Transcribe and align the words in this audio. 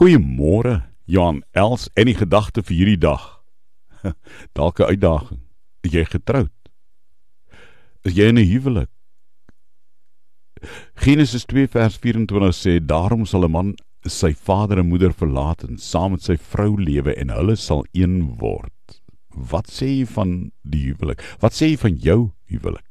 Goeiemôre, 0.00 0.86
Johan 1.04 1.42
Els 1.52 1.82
en 1.92 2.08
die 2.08 2.16
gedagte 2.16 2.62
vir 2.64 2.72
hierdie 2.78 3.00
dag. 3.02 3.24
Dalk 4.56 4.80
'n 4.80 4.96
uitdaging. 4.96 5.42
Is 5.84 5.92
jy 5.92 6.04
getroud? 6.08 6.70
Is 8.08 8.16
jy 8.16 8.30
in 8.32 8.40
'n 8.40 8.48
huwelik? 8.48 8.88
Genesis 10.96 11.44
2 11.44 11.68
vers 11.68 12.00
24 12.00 12.56
sê 12.56 12.80
daarom 12.80 13.26
sal 13.28 13.44
'n 13.44 13.52
man 13.52 13.76
sy 14.08 14.32
vader 14.32 14.80
en 14.80 14.88
moeder 14.88 15.12
verlaat 15.12 15.68
en 15.68 15.76
saam 15.76 16.16
met 16.16 16.24
sy 16.24 16.36
vrou 16.40 16.80
lewe 16.80 17.12
en 17.20 17.28
hulle 17.28 17.56
sal 17.56 17.84
een 17.92 18.40
word. 18.40 19.02
Wat 19.36 19.68
sê 19.68 20.00
jy 20.00 20.06
van 20.06 20.50
die 20.64 20.84
huwelik? 20.88 21.20
Wat 21.44 21.52
sê 21.52 21.76
jy 21.76 21.76
van 21.76 22.00
jou 22.00 22.32
huwelik? 22.48 22.88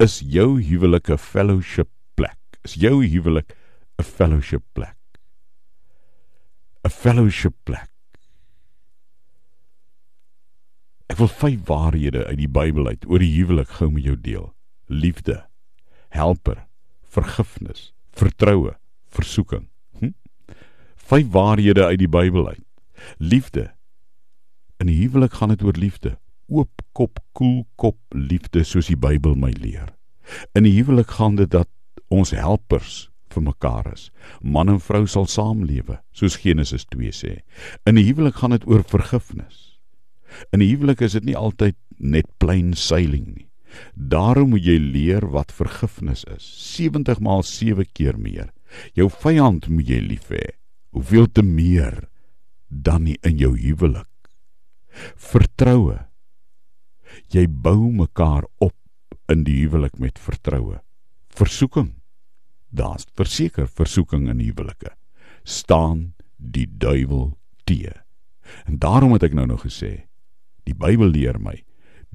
Is 0.00 0.24
jou 0.24 0.56
huwelik 0.56 1.10
'n 1.10 1.18
fellowship 1.18 1.90
plek? 2.16 2.40
Is 2.64 2.80
jou 2.80 3.04
huwelik 3.04 3.52
'n 4.00 4.04
fellowship 4.04 4.64
plek? 4.72 4.97
'n 6.88 6.90
fellowship 6.90 7.54
plek. 7.68 7.90
Ek 11.12 11.18
wil 11.20 11.28
vyf 11.28 11.60
waarhede 11.68 12.24
uit 12.24 12.38
die 12.40 12.48
Bybel 12.48 12.88
uit 12.88 13.04
oor 13.08 13.20
die 13.20 13.32
huwelik 13.34 13.74
gou 13.76 13.90
met 13.92 14.06
jou 14.08 14.16
deel. 14.16 14.46
Liefde, 14.88 15.42
helper, 16.16 16.64
vergifnis, 17.04 17.90
vertroue, 18.16 18.72
versoeking. 19.12 19.66
Hm? 20.00 20.14
Vyf 21.10 21.28
waarhede 21.32 21.84
uit 21.84 22.00
die 22.00 22.08
Bybel 22.08 22.48
uit. 22.48 22.64
Liefde. 23.18 23.68
In 24.80 24.88
die 24.88 24.96
huwelik 25.02 25.36
gaan 25.36 25.52
dit 25.52 25.64
oor 25.64 25.76
liefde. 25.76 26.16
Oop 26.48 26.72
kop, 26.92 27.20
koel 27.36 27.66
kop 27.76 27.98
liefde 28.16 28.64
soos 28.64 28.88
die 28.88 28.96
Bybel 28.96 29.36
my 29.36 29.52
leer. 29.60 29.92
In 30.56 30.64
die 30.64 30.76
huwelik 30.78 31.18
gaan 31.20 31.36
dit 31.36 31.52
dat 31.52 31.68
ons 32.08 32.32
helpers 32.32 33.08
vir 33.34 33.42
mekaar 33.42 33.92
is. 33.92 34.10
Man 34.42 34.68
en 34.68 34.80
vrou 34.80 35.06
sal 35.06 35.26
saamlewe, 35.26 36.00
soos 36.12 36.38
Genesis 36.42 36.86
2 36.92 37.12
sê. 37.12 37.32
In 37.86 37.96
'n 37.96 38.04
huwelik 38.04 38.34
gaan 38.34 38.50
dit 38.50 38.66
oor 38.66 38.84
vergifnis. 38.84 39.78
In 40.52 40.60
'n 40.60 40.68
huwelik 40.68 41.00
is 41.00 41.12
dit 41.12 41.24
nie 41.24 41.36
altyd 41.36 41.76
net 41.98 42.26
plain 42.38 42.74
sailing 42.74 43.34
nie. 43.36 43.48
Daarom 43.94 44.50
moet 44.50 44.64
jy 44.64 44.78
leer 44.78 45.26
wat 45.30 45.52
vergifnis 45.52 46.24
is. 46.24 46.44
70 46.76 47.20
maal 47.20 47.42
7 47.42 47.84
keer 47.92 48.18
meer. 48.18 48.52
Jou 48.94 49.08
vyand 49.08 49.68
moet 49.68 49.88
jy 49.88 50.00
lief 50.00 50.28
hê. 50.28 50.56
Hoeveel 50.90 51.26
te 51.26 51.42
meer 51.42 52.08
dan 52.68 53.04
nie 53.04 53.18
in 53.22 53.38
jou 53.38 53.56
huwelik. 53.56 54.08
Vertroue. 55.16 55.98
Jy 57.32 57.46
bou 57.48 57.90
mekaar 57.92 58.44
op 58.58 58.74
in 59.28 59.44
die 59.44 59.62
huwelik 59.62 59.98
met 59.98 60.18
vertroue. 60.18 60.80
Versoeking 61.28 61.97
daar's 62.68 63.06
verseker 63.14 63.68
versoeking 63.68 64.28
in 64.28 64.40
huwelike. 64.40 64.92
Staan 65.42 66.14
die 66.36 66.66
duiwel 66.70 67.38
te 67.64 67.92
en 68.64 68.78
daarom 68.78 69.12
het 69.12 69.26
ek 69.28 69.34
nou 69.36 69.46
nog 69.46 69.66
gesê 69.66 70.08
die 70.64 70.76
Bybel 70.76 71.10
leer 71.12 71.36
my 71.40 71.58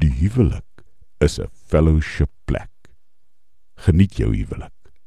die 0.01 0.09
huwelik 0.09 0.85
is 1.21 1.39
'n 1.39 1.49
fellowship 1.53 2.31
plek. 2.45 2.71
Geniet 3.75 4.17
jou 4.17 4.33
huwelik 4.35 4.72